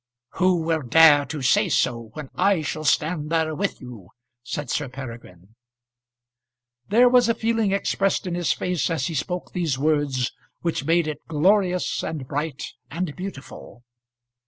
"Who 0.37 0.63
will 0.63 0.81
dare 0.81 1.25
to 1.27 1.43
say 1.43 1.69
so, 1.69 2.09
when 2.13 2.29
I 2.33 2.63
shall 2.63 2.83
stand 2.85 3.29
there 3.29 3.53
with 3.53 3.79
you?" 3.79 4.09
said 4.41 4.71
Sir 4.71 4.89
Peregrine. 4.89 5.53
There 6.87 7.07
was 7.07 7.29
a 7.29 7.35
feeling 7.35 7.71
expressed 7.71 8.25
in 8.25 8.33
his 8.33 8.51
face 8.51 8.89
as 8.89 9.05
he 9.05 9.13
spoke 9.13 9.51
these 9.51 9.77
words, 9.77 10.31
which 10.61 10.85
made 10.85 11.07
it 11.07 11.19
glorious, 11.27 12.01
and 12.03 12.27
bright, 12.27 12.63
and 12.89 13.15
beautiful. 13.15 13.83